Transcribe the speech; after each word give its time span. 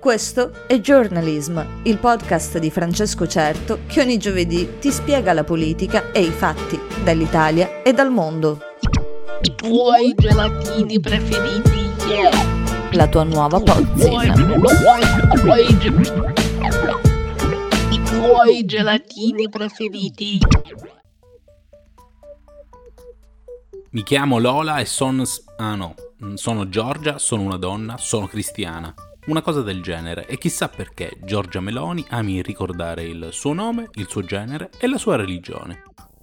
Questo 0.00 0.52
è 0.68 0.78
Journalism, 0.78 1.60
il 1.82 1.98
podcast 1.98 2.58
di 2.58 2.70
Francesco 2.70 3.26
Certo 3.26 3.80
che 3.88 4.00
ogni 4.00 4.16
giovedì 4.16 4.78
ti 4.78 4.92
spiega 4.92 5.32
la 5.32 5.42
politica 5.42 6.12
e 6.12 6.20
i 6.20 6.30
fatti 6.30 6.78
dall'Italia 7.02 7.82
e 7.82 7.92
dal 7.92 8.12
mondo. 8.12 8.60
I 9.42 9.54
tuoi 9.56 10.14
gelatini 10.14 11.00
preferiti, 11.00 11.90
yeah. 12.08 12.30
La 12.92 13.08
tua 13.08 13.24
nuova 13.24 13.60
pozzina. 13.60 14.34
I 17.90 18.02
tuoi 18.04 18.64
gelatini 18.66 19.48
preferiti. 19.48 20.38
Mi 23.90 24.02
chiamo 24.04 24.38
Lola 24.38 24.78
e 24.78 24.84
sono... 24.84 25.24
Ah 25.56 25.74
no, 25.74 25.96
sono 26.34 26.68
Giorgia, 26.68 27.18
sono 27.18 27.42
una 27.42 27.56
donna, 27.56 27.96
sono 27.98 28.28
cristiana 28.28 28.94
una 29.28 29.42
cosa 29.42 29.60
del 29.60 29.82
genere 29.82 30.26
e 30.26 30.38
chissà 30.38 30.68
perché 30.68 31.18
Giorgia 31.22 31.60
Meloni 31.60 32.04
ami 32.08 32.40
ricordare 32.40 33.04
il 33.04 33.28
suo 33.30 33.52
nome, 33.52 33.90
il 33.94 34.08
suo 34.08 34.22
genere 34.22 34.70
e 34.78 34.88
la 34.88 34.96
sua 34.96 35.16
religione. 35.16 35.82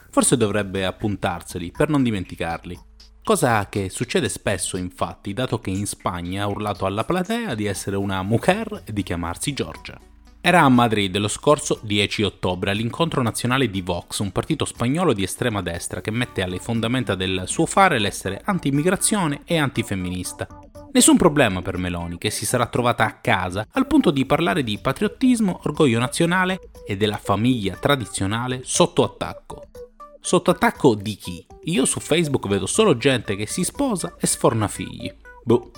Forse 0.10 0.38
dovrebbe 0.38 0.86
appuntarseli 0.86 1.72
per 1.72 1.90
non 1.90 2.02
dimenticarli. 2.02 2.80
Cosa 3.24 3.68
che 3.70 3.90
succede 3.90 4.28
spesso 4.28 4.78
infatti, 4.78 5.34
dato 5.34 5.60
che 5.60 5.70
in 5.70 5.86
Spagna 5.86 6.44
ha 6.44 6.48
urlato 6.48 6.86
alla 6.86 7.04
platea 7.04 7.54
di 7.54 7.66
essere 7.66 7.96
una 7.96 8.24
mujer 8.24 8.82
e 8.86 8.94
di 8.94 9.04
chiamarsi 9.04 9.54
Giorgia. 9.54 10.00
Era 10.42 10.62
a 10.62 10.70
Madrid 10.70 11.16
lo 11.18 11.28
scorso 11.28 11.80
10 11.82 12.24
ottobre 12.24 12.72
all'incontro 12.72 13.22
nazionale 13.22 13.70
di 13.70 13.82
Vox, 13.82 14.20
un 14.20 14.32
partito 14.32 14.66
spagnolo 14.66 15.14
di 15.14 15.24
estrema 15.24 15.62
destra 15.62 16.02
che 16.02 16.12
mette 16.12 16.44
alle 16.44 16.60
fondamenta 16.60 17.16
del 17.16 17.44
suo 17.46 17.66
fare 17.66 18.00
l'essere 18.00 18.42
anti-immigrazione 18.46 19.42
e 19.44 19.58
antifemminista, 19.58 20.48
Nessun 20.96 21.18
problema 21.18 21.62
per 21.62 21.78
Meloni, 21.78 22.18
che 22.18 22.30
si 22.30 22.46
sarà 22.46 22.68
trovata 22.68 23.04
a 23.04 23.20
casa 23.20 23.68
al 23.72 23.86
punto 23.86 24.12
di 24.12 24.26
parlare 24.26 24.64
di 24.64 24.78
patriottismo, 24.78 25.60
orgoglio 25.66 26.00
nazionale 26.00 26.70
e 26.88 26.96
della 26.96 27.18
famiglia 27.18 27.76
tradizionale 27.76 28.62
sotto 28.64 29.04
attacco. 29.04 29.68
Sotto 30.22 30.52
attacco 30.52 30.96
di 30.96 31.16
chi? 31.16 31.46
Io 31.64 31.84
su 31.84 32.00
Facebook 32.00 32.48
vedo 32.48 32.66
solo 32.66 32.96
gente 32.96 33.36
che 33.36 33.46
si 33.46 33.66
sposa 33.66 34.16
e 34.18 34.26
sforna 34.26 34.70
figli. 34.70 35.14
Boh. 35.44 35.72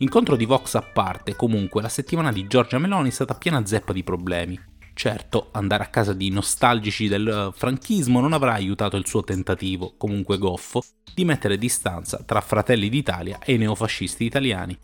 Incontro 0.00 0.36
di 0.36 0.44
Vox 0.44 0.74
a 0.74 0.82
parte, 0.82 1.34
comunque, 1.34 1.80
la 1.80 1.88
settimana 1.88 2.30
di 2.30 2.46
Giorgia 2.46 2.76
Meloni 2.76 3.08
è 3.08 3.12
stata 3.12 3.32
piena 3.32 3.64
zeppa 3.64 3.94
di 3.94 4.04
problemi. 4.04 4.71
Certo, 4.94 5.48
andare 5.52 5.84
a 5.84 5.88
casa 5.88 6.12
di 6.12 6.30
nostalgici 6.30 7.08
del 7.08 7.26
eh, 7.26 7.56
franchismo 7.56 8.20
non 8.20 8.32
avrà 8.32 8.52
aiutato 8.52 8.96
il 8.96 9.06
suo 9.06 9.24
tentativo, 9.24 9.94
comunque 9.96 10.38
goffo, 10.38 10.82
di 11.14 11.24
mettere 11.24 11.58
distanza 11.58 12.22
tra 12.24 12.40
Fratelli 12.40 12.88
d'Italia 12.88 13.38
e 13.42 13.54
i 13.54 13.58
neofascisti 13.58 14.24
italiani. 14.24 14.76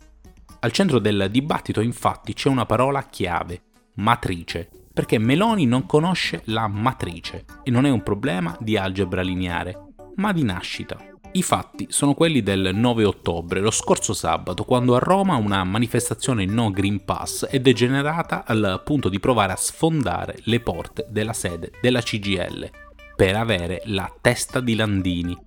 Al 0.61 0.71
centro 0.71 0.99
del 0.99 1.27
dibattito 1.31 1.79
infatti 1.79 2.33
c'è 2.33 2.49
una 2.49 2.65
parola 2.65 3.03
chiave, 3.03 3.61
matrice, 3.95 4.69
perché 4.91 5.17
Meloni 5.17 5.65
non 5.65 5.85
conosce 5.85 6.41
la 6.45 6.67
matrice 6.67 7.45
e 7.63 7.71
non 7.71 7.85
è 7.85 7.89
un 7.89 8.03
problema 8.03 8.57
di 8.59 8.75
algebra 8.75 9.21
lineare, 9.21 9.93
ma 10.15 10.33
di 10.33 10.43
nascita. 10.43 11.08
I 11.31 11.43
fatti 11.43 11.85
sono 11.89 12.15
quelli 12.15 12.41
del 12.41 12.71
9 12.73 13.05
ottobre, 13.05 13.59
lo 13.59 13.69
scorso 13.69 14.13
sabato, 14.13 14.63
quando 14.63 14.95
a 14.95 14.99
Roma 14.99 15.35
una 15.35 15.63
manifestazione 15.63 16.45
no 16.45 16.71
Green 16.71 17.05
Pass 17.05 17.45
è 17.45 17.59
degenerata 17.59 18.45
al 18.47 18.81
punto 18.83 19.09
di 19.09 19.19
provare 19.19 19.53
a 19.53 19.55
sfondare 19.55 20.39
le 20.45 20.59
porte 20.59 21.05
della 21.07 21.33
sede 21.33 21.71
della 21.81 22.01
CGL 22.01 22.69
per 23.15 23.35
avere 23.35 23.83
la 23.85 24.11
testa 24.19 24.59
di 24.59 24.73
Landini, 24.73 25.37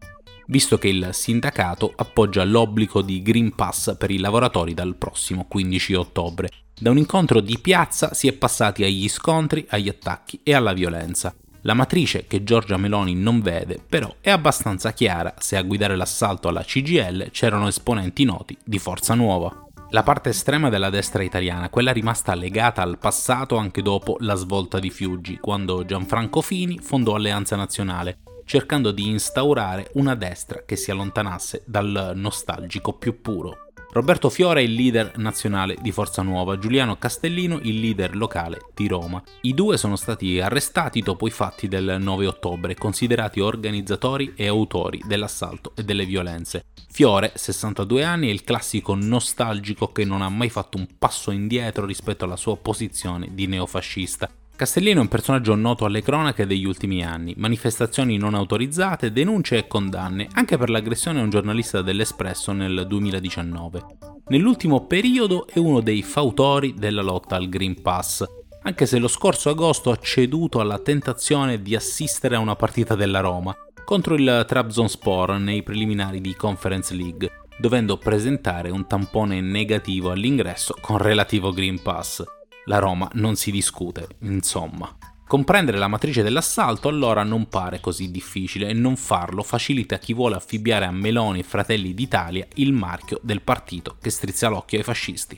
visto 0.46 0.78
che 0.78 0.86
il 0.86 1.08
sindacato 1.10 1.92
appoggia 1.96 2.44
l'obbligo 2.44 3.02
di 3.02 3.20
Green 3.20 3.52
Pass 3.52 3.96
per 3.96 4.12
i 4.12 4.18
lavoratori 4.18 4.74
dal 4.74 4.94
prossimo 4.94 5.46
15 5.48 5.94
ottobre. 5.94 6.48
Da 6.78 6.90
un 6.90 6.98
incontro 6.98 7.40
di 7.40 7.58
piazza 7.58 8.14
si 8.14 8.28
è 8.28 8.32
passati 8.32 8.84
agli 8.84 9.08
scontri, 9.08 9.66
agli 9.68 9.88
attacchi 9.88 10.40
e 10.44 10.54
alla 10.54 10.72
violenza. 10.72 11.34
La 11.64 11.74
matrice 11.74 12.26
che 12.26 12.42
Giorgia 12.42 12.76
Meloni 12.76 13.14
non 13.14 13.40
vede, 13.40 13.78
però, 13.88 14.12
è 14.20 14.30
abbastanza 14.30 14.92
chiara 14.92 15.34
se 15.38 15.56
a 15.56 15.62
guidare 15.62 15.94
l'assalto 15.94 16.48
alla 16.48 16.64
CGL 16.64 17.30
c'erano 17.30 17.68
esponenti 17.68 18.24
noti 18.24 18.56
di 18.64 18.80
Forza 18.80 19.14
Nuova. 19.14 19.68
La 19.90 20.02
parte 20.02 20.30
estrema 20.30 20.70
della 20.70 20.90
destra 20.90 21.22
italiana, 21.22 21.68
quella 21.68 21.92
rimasta 21.92 22.34
legata 22.34 22.82
al 22.82 22.98
passato 22.98 23.56
anche 23.58 23.80
dopo 23.80 24.16
la 24.20 24.34
svolta 24.34 24.80
di 24.80 24.90
Fiuggi, 24.90 25.38
quando 25.38 25.84
Gianfranco 25.84 26.40
Fini 26.40 26.78
fondò 26.80 27.14
Alleanza 27.14 27.54
Nazionale, 27.54 28.18
cercando 28.44 28.90
di 28.90 29.06
instaurare 29.06 29.90
una 29.94 30.16
destra 30.16 30.64
che 30.66 30.74
si 30.74 30.90
allontanasse 30.90 31.62
dal 31.64 32.12
nostalgico 32.16 32.94
più 32.94 33.20
puro. 33.20 33.70
Roberto 33.94 34.30
Fiore 34.30 34.62
è 34.62 34.64
il 34.64 34.72
leader 34.72 35.18
nazionale 35.18 35.76
di 35.78 35.92
Forza 35.92 36.22
Nuova, 36.22 36.56
Giuliano 36.56 36.96
Castellino 36.96 37.58
il 37.60 37.78
leader 37.78 38.16
locale 38.16 38.70
di 38.74 38.88
Roma. 38.88 39.22
I 39.42 39.52
due 39.52 39.76
sono 39.76 39.96
stati 39.96 40.40
arrestati 40.40 41.02
dopo 41.02 41.26
i 41.26 41.30
fatti 41.30 41.68
del 41.68 41.98
9 42.00 42.26
ottobre, 42.26 42.74
considerati 42.74 43.40
organizzatori 43.40 44.32
e 44.34 44.46
autori 44.46 45.02
dell'assalto 45.04 45.72
e 45.76 45.84
delle 45.84 46.06
violenze. 46.06 46.64
Fiore, 46.88 47.32
62 47.34 48.02
anni, 48.02 48.28
è 48.28 48.32
il 48.32 48.44
classico 48.44 48.94
nostalgico 48.94 49.92
che 49.92 50.06
non 50.06 50.22
ha 50.22 50.28
mai 50.30 50.48
fatto 50.48 50.78
un 50.78 50.86
passo 50.98 51.30
indietro 51.30 51.84
rispetto 51.84 52.24
alla 52.24 52.36
sua 52.36 52.56
posizione 52.56 53.28
di 53.34 53.46
neofascista 53.46 54.30
Castellino 54.62 55.00
è 55.00 55.02
un 55.02 55.08
personaggio 55.08 55.56
noto 55.56 55.86
alle 55.86 56.02
cronache 56.02 56.46
degli 56.46 56.64
ultimi 56.64 57.04
anni, 57.04 57.34
manifestazioni 57.36 58.16
non 58.16 58.34
autorizzate, 58.34 59.10
denunce 59.10 59.56
e 59.56 59.66
condanne, 59.66 60.28
anche 60.34 60.56
per 60.56 60.70
l'aggressione 60.70 61.18
a 61.18 61.24
un 61.24 61.30
giornalista 61.30 61.82
dell'Espresso 61.82 62.52
nel 62.52 62.84
2019. 62.86 63.82
Nell'ultimo 64.28 64.86
periodo 64.86 65.48
è 65.48 65.58
uno 65.58 65.80
dei 65.80 66.02
fautori 66.02 66.74
della 66.74 67.02
lotta 67.02 67.34
al 67.34 67.48
Green 67.48 67.82
Pass, 67.82 68.24
anche 68.62 68.86
se 68.86 69.00
lo 69.00 69.08
scorso 69.08 69.50
agosto 69.50 69.90
ha 69.90 69.98
ceduto 70.00 70.60
alla 70.60 70.78
tentazione 70.78 71.60
di 71.60 71.74
assistere 71.74 72.36
a 72.36 72.38
una 72.38 72.54
partita 72.54 72.94
della 72.94 73.18
Roma 73.18 73.52
contro 73.84 74.14
il 74.14 74.44
Trabzonspor 74.46 75.40
nei 75.40 75.64
preliminari 75.64 76.20
di 76.20 76.36
Conference 76.36 76.94
League, 76.94 77.28
dovendo 77.58 77.96
presentare 77.96 78.70
un 78.70 78.86
tampone 78.86 79.40
negativo 79.40 80.12
all'ingresso 80.12 80.76
con 80.80 80.98
relativo 80.98 81.52
Green 81.52 81.82
Pass. 81.82 82.22
La 82.66 82.78
Roma 82.78 83.10
non 83.14 83.34
si 83.34 83.50
discute, 83.50 84.06
insomma. 84.20 84.96
Comprendere 85.26 85.78
la 85.78 85.88
matrice 85.88 86.22
dell'assalto 86.22 86.88
allora 86.88 87.22
non 87.24 87.48
pare 87.48 87.80
così 87.80 88.10
difficile 88.10 88.68
e 88.68 88.72
non 88.74 88.96
farlo 88.96 89.42
facilita 89.42 89.98
chi 89.98 90.12
vuole 90.12 90.36
affibbiare 90.36 90.84
a 90.84 90.92
Meloni 90.92 91.40
e 91.40 91.42
Fratelli 91.42 91.94
d'Italia 91.94 92.46
il 92.56 92.72
marchio 92.72 93.18
del 93.22 93.40
partito 93.40 93.96
che 94.00 94.10
strizza 94.10 94.48
l'occhio 94.48 94.78
ai 94.78 94.84
fascisti. 94.84 95.36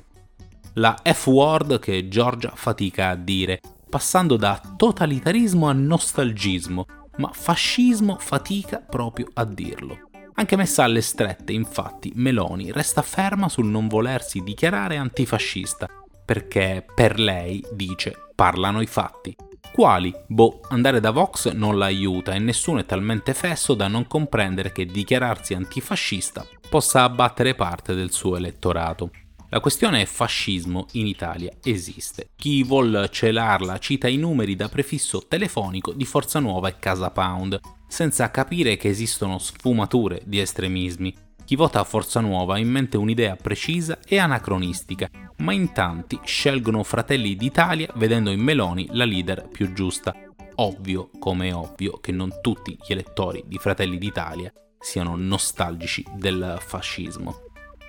La 0.74 0.96
F-word 1.02 1.78
che 1.78 2.08
Giorgia 2.08 2.52
fatica 2.54 3.10
a 3.10 3.14
dire, 3.14 3.60
passando 3.88 4.36
da 4.36 4.60
totalitarismo 4.76 5.68
a 5.68 5.72
nostalgismo, 5.72 6.86
ma 7.18 7.30
fascismo 7.32 8.16
fatica 8.18 8.78
proprio 8.78 9.28
a 9.34 9.44
dirlo. 9.44 10.10
Anche 10.34 10.56
messa 10.56 10.82
alle 10.82 11.00
strette, 11.00 11.52
infatti, 11.52 12.10
Meloni 12.16 12.72
resta 12.72 13.02
ferma 13.02 13.48
sul 13.48 13.66
non 13.66 13.86
volersi 13.86 14.42
dichiarare 14.42 14.96
antifascista 14.96 15.88
perché 16.24 16.84
per 16.94 17.18
lei, 17.18 17.64
dice, 17.72 18.14
parlano 18.34 18.80
i 18.80 18.86
fatti. 18.86 19.34
Quali? 19.72 20.14
Boh, 20.28 20.60
andare 20.68 21.00
da 21.00 21.10
Vox 21.10 21.50
non 21.50 21.78
la 21.78 21.86
aiuta 21.86 22.32
e 22.32 22.38
nessuno 22.38 22.78
è 22.78 22.86
talmente 22.86 23.34
fesso 23.34 23.74
da 23.74 23.88
non 23.88 24.06
comprendere 24.06 24.70
che 24.70 24.86
dichiararsi 24.86 25.52
antifascista 25.54 26.46
possa 26.68 27.02
abbattere 27.02 27.54
parte 27.54 27.94
del 27.94 28.12
suo 28.12 28.36
elettorato. 28.36 29.10
La 29.50 29.60
questione 29.60 30.06
fascismo 30.06 30.86
in 30.92 31.06
Italia 31.06 31.52
esiste. 31.62 32.30
Chi 32.36 32.64
vuol 32.64 33.08
celarla 33.10 33.78
cita 33.78 34.08
i 34.08 34.16
numeri 34.16 34.56
da 34.56 34.68
prefisso 34.68 35.26
telefonico 35.28 35.92
di 35.92 36.04
Forza 36.04 36.40
Nuova 36.40 36.68
e 36.68 36.78
Casa 36.78 37.10
Pound, 37.10 37.60
senza 37.86 38.30
capire 38.30 38.76
che 38.76 38.88
esistono 38.88 39.38
sfumature 39.38 40.22
di 40.24 40.40
estremismi 40.40 41.14
chi 41.44 41.56
vota 41.56 41.80
a 41.80 41.84
Forza 41.84 42.20
Nuova 42.20 42.54
ha 42.54 42.58
in 42.58 42.70
mente 42.70 42.96
un'idea 42.96 43.36
precisa 43.36 43.98
e 44.06 44.18
anacronistica, 44.18 45.10
ma 45.38 45.52
in 45.52 45.72
tanti 45.72 46.18
scelgono 46.24 46.82
Fratelli 46.82 47.36
d'Italia 47.36 47.88
vedendo 47.96 48.30
in 48.30 48.40
Meloni 48.40 48.88
la 48.92 49.04
leader 49.04 49.48
più 49.48 49.72
giusta. 49.72 50.14
Ovvio, 50.56 51.10
come 51.18 51.48
è 51.48 51.54
ovvio, 51.54 51.98
che 51.98 52.12
non 52.12 52.38
tutti 52.40 52.78
gli 52.80 52.92
elettori 52.92 53.44
di 53.46 53.58
Fratelli 53.58 53.98
d'Italia 53.98 54.52
siano 54.78 55.16
nostalgici 55.16 56.04
del 56.14 56.58
fascismo. 56.60 57.42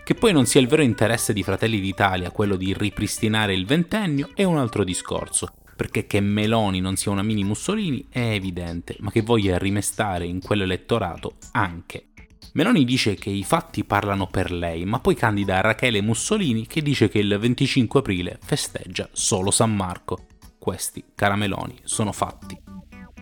Che 0.03 0.15
poi 0.15 0.33
non 0.33 0.45
sia 0.45 0.61
il 0.61 0.67
vero 0.67 0.81
interesse 0.81 1.33
di 1.33 1.41
Fratelli 1.41 1.79
d'Italia 1.79 2.31
quello 2.31 2.57
di 2.57 2.73
ripristinare 2.73 3.53
il 3.53 3.65
ventennio 3.65 4.31
è 4.33 4.43
un 4.43 4.57
altro 4.57 4.83
discorso, 4.83 5.53
perché 5.75 6.05
che 6.07 6.19
Meloni 6.19 6.79
non 6.79 6.95
sia 6.95 7.11
una 7.11 7.23
mini 7.23 7.43
Mussolini 7.43 8.05
è 8.09 8.19
evidente, 8.19 8.97
ma 8.99 9.11
che 9.11 9.21
voglia 9.21 9.57
rimestare 9.57 10.25
in 10.25 10.41
quell'elettorato 10.41 11.37
anche 11.51 12.09
Meloni 12.53 12.85
dice 12.85 13.15
che 13.15 13.29
i 13.29 13.43
fatti 13.43 13.83
parlano 13.83 14.27
per 14.27 14.51
lei, 14.51 14.85
ma 14.85 14.99
poi 14.99 15.15
candida 15.15 15.61
Rachele 15.61 16.01
Mussolini 16.01 16.67
che 16.67 16.81
dice 16.81 17.09
che 17.09 17.19
il 17.19 17.37
25 17.37 17.99
aprile 17.99 18.39
festeggia 18.41 19.09
solo 19.11 19.51
San 19.51 19.75
Marco. 19.75 20.25
Questi, 20.57 21.03
cara 21.13 21.35
Meloni, 21.35 21.77
sono 21.83 22.11
fatti. 22.11 22.57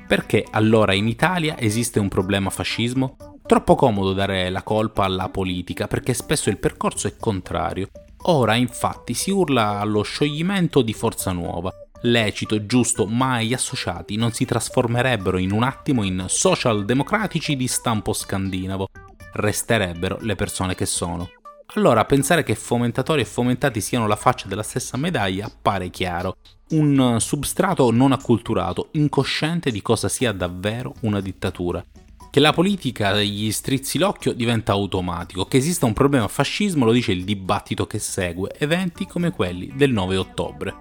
Perché 0.07 0.45
allora 0.51 0.93
in 0.93 1.07
Italia 1.07 1.57
esiste 1.57 1.99
un 1.99 2.07
problema 2.07 2.49
fascismo? 2.49 3.15
Troppo 3.45 3.75
comodo 3.75 4.13
dare 4.13 4.49
la 4.49 4.63
colpa 4.63 5.03
alla 5.03 5.29
politica 5.29 5.87
perché 5.87 6.13
spesso 6.13 6.49
il 6.49 6.59
percorso 6.59 7.07
è 7.07 7.15
contrario. 7.17 7.89
Ora 8.25 8.55
infatti 8.55 9.13
si 9.13 9.31
urla 9.31 9.79
allo 9.79 10.01
scioglimento 10.03 10.81
di 10.81 10.93
Forza 10.93 11.31
Nuova. 11.31 11.71
Lecito, 12.03 12.65
giusto, 12.65 13.05
ma 13.05 13.41
gli 13.41 13.53
associati 13.53 14.15
non 14.15 14.31
si 14.31 14.45
trasformerebbero 14.45 15.37
in 15.37 15.51
un 15.51 15.63
attimo 15.63 16.03
in 16.03 16.25
social 16.27 16.85
democratici 16.85 17.55
di 17.55 17.67
stampo 17.67 18.13
scandinavo. 18.13 18.87
Resterebbero 19.33 20.19
le 20.21 20.35
persone 20.35 20.75
che 20.75 20.85
sono. 20.85 21.30
Allora 21.75 22.06
pensare 22.06 22.44
che 22.44 22.53
fomentatori 22.53 23.21
e 23.21 23.25
fomentati 23.25 23.81
siano 23.81 24.06
la 24.06 24.15
faccia 24.15 24.47
della 24.47 24.62
stessa 24.62 24.95
medaglia 24.95 25.47
appare 25.47 25.89
chiaro. 25.89 26.38
Un 26.69 27.18
substrato 27.19 27.89
non 27.91 28.12
acculturato, 28.12 28.89
incosciente 28.91 29.71
di 29.71 29.81
cosa 29.81 30.07
sia 30.07 30.31
davvero 30.33 30.94
una 31.01 31.19
dittatura. 31.19 31.83
Che 32.30 32.39
la 32.39 32.53
politica 32.53 33.21
gli 33.21 33.51
strizzi 33.51 33.97
l'occhio 33.97 34.33
diventa 34.33 34.71
automatico, 34.71 35.45
che 35.45 35.57
esista 35.57 35.88
un 35.88 35.94
problema 35.94 36.27
fascismo 36.27 36.86
lo 36.86 36.91
dice 36.91 37.12
il 37.12 37.24
dibattito 37.24 37.88
che 37.88 38.00
segue, 38.00 38.53
eventi 38.57 39.07
come 39.07 39.31
quelli 39.31 39.71
del 39.75 39.91
9 39.91 40.15
ottobre. 40.18 40.75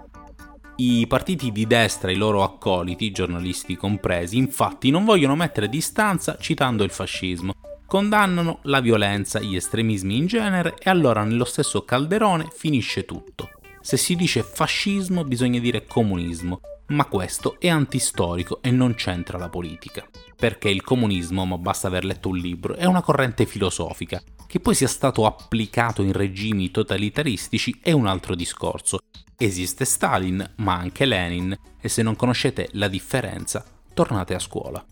I 0.77 1.07
partiti 1.07 1.53
di 1.53 1.67
destra 1.67 2.11
e 2.11 2.15
i 2.15 2.17
loro 2.17 2.43
accoliti, 2.43 3.13
giornalisti 3.13 3.77
compresi, 3.77 4.37
infatti 4.37 4.91
non 4.91 5.05
vogliono 5.05 5.37
mettere 5.37 5.69
distanza 5.69 6.37
citando 6.41 6.85
il 6.85 6.91
fascismo, 6.91 7.53
condannano 7.93 8.61
la 8.63 8.81
violenza, 8.81 9.39
gli 9.39 9.55
estremismi 9.55 10.17
in 10.17 10.25
genere 10.25 10.77
e 10.79 10.89
allora 10.89 11.25
nello 11.25 11.45
stesso 11.45 11.85
calderone 11.85 12.49
finisce 12.51 13.05
tutto. 13.05 13.51
Se 13.83 13.99
si 13.99 14.17
dice 14.17 14.43
fascismo 14.43 15.25
bisogna 15.25 15.61
dire 15.61 15.85
comunismo, 15.85 16.61
ma 16.87 17.05
questo 17.05 17.57
è 17.61 17.69
antistorico 17.69 18.63
e 18.63 18.71
non 18.71 18.95
c'entra 18.95 19.37
la 19.37 19.51
politica. 19.51 20.09
Perché 20.35 20.71
il 20.71 20.81
comunismo, 20.81 21.45
ma 21.45 21.59
basta 21.59 21.89
aver 21.89 22.07
letto 22.07 22.31
un 22.31 22.39
libro, 22.39 22.77
è 22.77 22.87
una 22.87 23.03
corrente 23.03 23.45
filosofica. 23.45 24.23
Che 24.47 24.59
poi 24.59 24.75
sia 24.75 24.89
stato 24.89 25.27
applicato 25.27 26.01
in 26.01 26.13
regimi 26.13 26.71
totalitaristici 26.71 27.79
è 27.83 27.93
un 27.93 28.07
altro 28.07 28.35
discorso. 28.35 29.01
Esiste 29.37 29.85
Stalin, 29.85 30.55
ma 30.57 30.77
anche 30.77 31.05
Lenin, 31.05 31.55
e 31.79 31.89
se 31.91 32.01
non 32.01 32.17
conoscete 32.17 32.71
la 32.73 32.89
differenza, 32.89 33.63
tornate 33.93 34.33
a 34.33 34.39
scuola. 34.39 34.83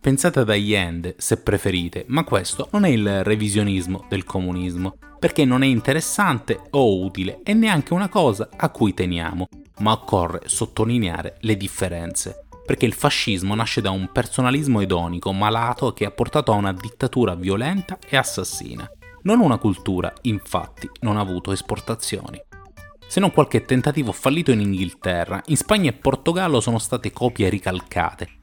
Pensate 0.00 0.38
ad 0.38 0.48
Allende, 0.48 1.14
se 1.18 1.42
preferite, 1.42 2.06
ma 2.08 2.24
questo 2.24 2.68
non 2.72 2.86
è 2.86 2.88
il 2.88 3.22
revisionismo 3.22 4.06
del 4.08 4.24
comunismo, 4.24 4.96
perché 5.18 5.44
non 5.44 5.62
è 5.62 5.66
interessante 5.66 6.58
o 6.70 7.04
utile 7.04 7.40
e 7.44 7.52
neanche 7.52 7.92
una 7.92 8.08
cosa 8.08 8.48
a 8.56 8.70
cui 8.70 8.94
teniamo, 8.94 9.46
ma 9.80 9.92
occorre 9.92 10.40
sottolineare 10.46 11.36
le 11.40 11.54
differenze, 11.58 12.46
perché 12.64 12.86
il 12.86 12.94
fascismo 12.94 13.54
nasce 13.54 13.82
da 13.82 13.90
un 13.90 14.08
personalismo 14.10 14.80
edonico 14.80 15.34
malato 15.34 15.92
che 15.92 16.06
ha 16.06 16.10
portato 16.10 16.50
a 16.50 16.56
una 16.56 16.72
dittatura 16.72 17.34
violenta 17.34 17.98
e 18.08 18.16
assassina. 18.16 18.90
Non 19.24 19.40
una 19.40 19.58
cultura, 19.58 20.10
infatti, 20.22 20.88
non 21.00 21.18
ha 21.18 21.20
avuto 21.20 21.52
esportazioni. 21.52 22.40
Se 23.06 23.20
non 23.20 23.32
qualche 23.32 23.66
tentativo 23.66 24.12
fallito 24.12 24.50
in 24.50 24.60
Inghilterra, 24.60 25.42
in 25.48 25.58
Spagna 25.58 25.90
e 25.90 25.92
Portogallo 25.92 26.60
sono 26.60 26.78
state 26.78 27.12
copie 27.12 27.50
ricalcate, 27.50 28.38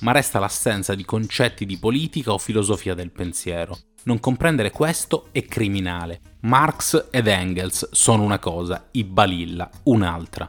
ma 0.00 0.12
resta 0.12 0.38
l'assenza 0.38 0.94
di 0.94 1.04
concetti 1.04 1.66
di 1.66 1.78
politica 1.78 2.32
o 2.32 2.38
filosofia 2.38 2.94
del 2.94 3.10
pensiero. 3.10 3.78
Non 4.04 4.20
comprendere 4.20 4.70
questo 4.70 5.28
è 5.32 5.44
criminale. 5.44 6.20
Marx 6.42 7.08
ed 7.10 7.26
Engels 7.26 7.88
sono 7.92 8.22
una 8.22 8.38
cosa, 8.38 8.88
i 8.92 9.04
Balilla 9.04 9.68
un'altra. 9.84 10.48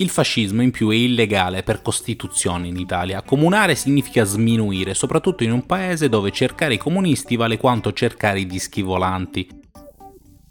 Il 0.00 0.10
fascismo 0.10 0.62
in 0.62 0.70
più 0.70 0.90
è 0.90 0.94
illegale 0.94 1.64
per 1.64 1.82
Costituzione 1.82 2.68
in 2.68 2.76
Italia. 2.76 3.22
Comunare 3.22 3.74
significa 3.74 4.22
sminuire, 4.22 4.94
soprattutto 4.94 5.42
in 5.42 5.50
un 5.50 5.66
paese 5.66 6.08
dove 6.08 6.30
cercare 6.30 6.74
i 6.74 6.78
comunisti 6.78 7.34
vale 7.34 7.56
quanto 7.56 7.92
cercare 7.92 8.38
i 8.38 8.46
dischi 8.46 8.82
volanti. 8.82 9.57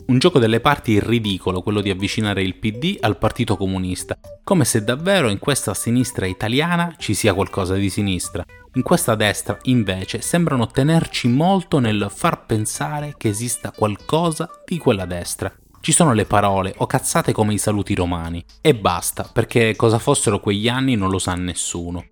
Un 0.07 0.19
gioco 0.19 0.39
delle 0.39 0.62
parti 0.62 1.01
ridicolo 1.01 1.62
quello 1.62 1.81
di 1.81 1.89
avvicinare 1.89 2.42
il 2.42 2.56
PD 2.56 2.95
al 3.01 3.18
Partito 3.18 3.57
Comunista, 3.57 4.18
come 4.42 4.63
se 4.63 4.81
davvero 4.81 5.27
in 5.27 5.38
questa 5.38 5.74
sinistra 5.74 6.25
italiana 6.25 6.95
ci 6.98 7.13
sia 7.13 7.33
qualcosa 7.33 7.74
di 7.74 7.89
sinistra. 7.89 8.45
In 8.75 8.83
questa 8.83 9.15
destra, 9.15 9.57
invece, 9.63 10.21
sembrano 10.21 10.68
tenerci 10.68 11.27
molto 11.27 11.80
nel 11.80 12.07
far 12.09 12.45
pensare 12.45 13.15
che 13.18 13.27
esista 13.27 13.71
qualcosa 13.71 14.50
di 14.65 14.77
quella 14.77 15.06
destra. 15.06 15.54
Ci 15.81 15.92
sono 15.92 16.13
le 16.13 16.24
parole 16.24 16.74
o 16.77 16.86
cazzate 16.86 17.33
come 17.33 17.56
i 17.56 17.57
saluti 17.57 17.94
romani. 17.94 18.42
E 18.62 18.74
basta, 18.75 19.30
perché 19.31 19.75
cosa 19.75 20.00
fossero 20.00 20.39
quegli 20.39 20.69
anni 20.69 20.95
non 20.95 21.09
lo 21.09 21.19
sa 21.19 21.33
nessuno. 21.33 22.06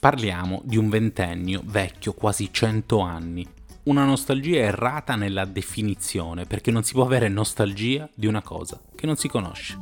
Parliamo 0.00 0.62
di 0.64 0.78
un 0.78 0.88
ventennio 0.88 1.60
vecchio 1.66 2.14
quasi 2.14 2.48
cento 2.50 3.00
anni. 3.00 3.46
Una 3.84 4.04
nostalgia 4.04 4.58
errata 4.58 5.16
nella 5.16 5.44
definizione, 5.44 6.44
perché 6.44 6.70
non 6.70 6.84
si 6.84 6.92
può 6.92 7.04
avere 7.04 7.26
nostalgia 7.26 8.08
di 8.14 8.26
una 8.26 8.40
cosa 8.40 8.80
che 8.94 9.06
non 9.06 9.16
si 9.16 9.26
conosce. 9.26 9.76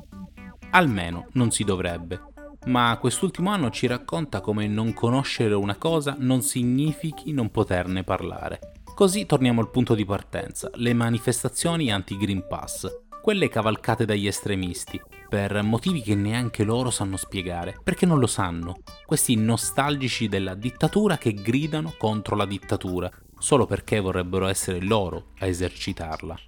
Almeno 0.70 1.26
non 1.32 1.50
si 1.50 1.64
dovrebbe. 1.64 2.19
Ma 2.67 2.97
quest'ultimo 2.99 3.50
anno 3.50 3.69
ci 3.69 3.87
racconta 3.87 4.41
come 4.41 4.67
non 4.69 4.94
conoscere 4.94 5.52
una 5.52 5.76
cosa 5.76 6.17
non 6.19 6.41
significhi 6.41 7.32
non 7.32 7.50
poterne 7.50 8.02
parlare. 8.02 8.73
Così 8.94 9.26
torniamo 9.26 9.61
al 9.61 9.70
punto 9.70 9.94
di 9.94 10.06
partenza, 10.06 10.70
le 10.76 10.94
manifestazioni 10.94 11.93
anti-Green 11.93 12.46
Pass 12.49 12.88
quelle 13.20 13.49
cavalcate 13.49 14.05
dagli 14.05 14.26
estremisti, 14.26 15.00
per 15.29 15.62
motivi 15.62 16.00
che 16.00 16.14
neanche 16.14 16.64
loro 16.64 16.91
sanno 16.91 17.17
spiegare, 17.17 17.79
perché 17.82 18.06
non 18.06 18.19
lo 18.19 18.26
sanno, 18.26 18.79
questi 19.05 19.37
nostalgici 19.37 20.26
della 20.29 20.55
dittatura 20.55 21.19
che 21.19 21.35
gridano 21.35 21.94
contro 21.99 22.35
la 22.35 22.46
dittatura, 22.46 23.11
solo 23.40 23.66
perché 23.66 23.98
vorrebbero 23.98 24.46
essere 24.46 24.81
loro 24.81 25.32
a 25.40 25.46
esercitarla. 25.46 26.38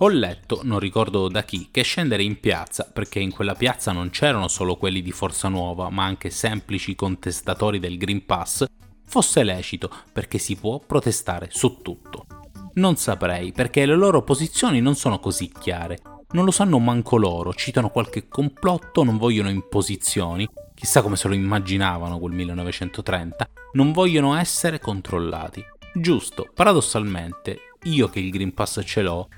Ho 0.00 0.08
letto, 0.08 0.60
non 0.62 0.78
ricordo 0.78 1.28
da 1.28 1.42
chi, 1.42 1.70
che 1.72 1.82
scendere 1.82 2.22
in 2.22 2.38
piazza, 2.38 2.88
perché 2.92 3.18
in 3.18 3.32
quella 3.32 3.54
piazza 3.54 3.90
non 3.90 4.10
c'erano 4.10 4.46
solo 4.46 4.76
quelli 4.76 5.02
di 5.02 5.10
Forza 5.10 5.48
Nuova, 5.48 5.90
ma 5.90 6.04
anche 6.04 6.30
semplici 6.30 6.94
contestatori 6.94 7.80
del 7.80 7.98
Green 7.98 8.24
Pass, 8.24 8.64
fosse 9.04 9.42
lecito, 9.42 9.90
perché 10.12 10.38
si 10.38 10.54
può 10.54 10.78
protestare 10.78 11.48
su 11.50 11.82
tutto. 11.82 12.26
Non 12.74 12.94
saprei, 12.94 13.50
perché 13.50 13.86
le 13.86 13.96
loro 13.96 14.22
posizioni 14.22 14.80
non 14.80 14.94
sono 14.94 15.18
così 15.18 15.50
chiare. 15.50 15.98
Non 16.30 16.44
lo 16.44 16.52
sanno 16.52 16.78
manco 16.78 17.16
loro, 17.16 17.52
citano 17.52 17.90
qualche 17.90 18.28
complotto, 18.28 19.02
non 19.02 19.16
vogliono 19.16 19.50
imposizioni, 19.50 20.48
chissà 20.74 21.02
come 21.02 21.16
se 21.16 21.26
lo 21.26 21.34
immaginavano 21.34 22.20
quel 22.20 22.34
1930, 22.34 23.48
non 23.72 23.90
vogliono 23.90 24.36
essere 24.36 24.78
controllati. 24.78 25.64
Giusto, 26.00 26.48
paradossalmente, 26.54 27.58
io 27.84 28.08
che 28.08 28.20
il 28.20 28.30
Green 28.30 28.54
Pass 28.54 28.80
ce 28.84 29.02
l'ho, 29.02 29.28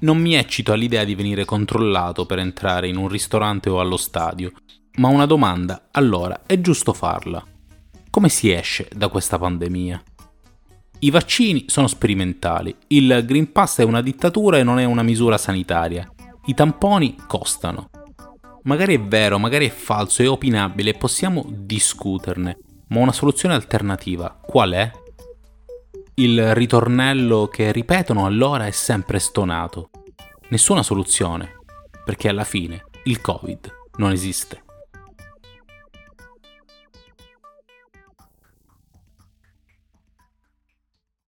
non 0.00 0.18
mi 0.18 0.34
eccito 0.34 0.72
all'idea 0.72 1.04
di 1.04 1.14
venire 1.14 1.44
controllato 1.44 2.26
per 2.26 2.40
entrare 2.40 2.88
in 2.88 2.96
un 2.96 3.06
ristorante 3.06 3.70
o 3.70 3.78
allo 3.78 3.96
stadio, 3.96 4.50
ma 4.96 5.08
una 5.08 5.26
domanda, 5.26 5.88
allora, 5.92 6.42
è 6.46 6.60
giusto 6.60 6.92
farla. 6.92 7.44
Come 8.10 8.28
si 8.28 8.50
esce 8.50 8.88
da 8.92 9.08
questa 9.08 9.38
pandemia? 9.38 10.02
I 10.98 11.10
vaccini 11.10 11.66
sono 11.68 11.86
sperimentali, 11.86 12.74
il 12.88 13.22
Green 13.24 13.52
Pass 13.52 13.78
è 13.78 13.84
una 13.84 14.02
dittatura 14.02 14.58
e 14.58 14.64
non 14.64 14.80
è 14.80 14.84
una 14.84 15.02
misura 15.02 15.38
sanitaria. 15.38 16.10
I 16.46 16.54
tamponi 16.54 17.16
costano. 17.26 17.88
Magari 18.64 18.96
è 18.96 19.00
vero, 19.00 19.38
magari 19.38 19.68
è 19.68 19.70
falso, 19.70 20.22
è 20.22 20.28
opinabile, 20.28 20.94
possiamo 20.94 21.46
discuterne, 21.48 22.58
ma 22.88 22.98
una 22.98 23.12
soluzione 23.12 23.54
alternativa 23.54 24.36
qual 24.42 24.72
è? 24.72 24.90
Il 26.20 26.54
ritornello 26.54 27.48
che 27.48 27.72
ripetono 27.72 28.26
allora 28.26 28.66
è 28.66 28.72
sempre 28.72 29.18
stonato. 29.18 29.88
Nessuna 30.48 30.82
soluzione, 30.82 31.60
perché 32.04 32.28
alla 32.28 32.44
fine 32.44 32.84
il 33.04 33.22
Covid 33.22 33.72
non 33.96 34.12
esiste. 34.12 34.64